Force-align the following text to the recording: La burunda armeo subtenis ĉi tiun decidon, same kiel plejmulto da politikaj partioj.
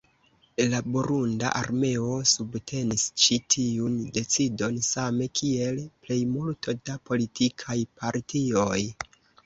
La 0.69 0.77
burunda 0.93 1.51
armeo 1.59 2.15
subtenis 2.31 3.05
ĉi 3.25 3.39
tiun 3.57 4.01
decidon, 4.17 4.81
same 4.91 5.31
kiel 5.43 5.81
plejmulto 5.87 6.79
da 6.91 7.01
politikaj 7.13 7.81
partioj. 8.03 8.79